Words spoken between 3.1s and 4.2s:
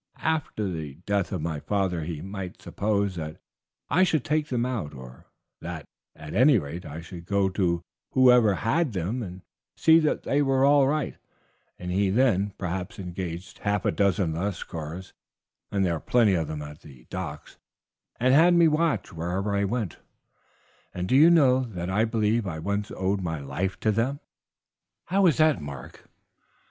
that I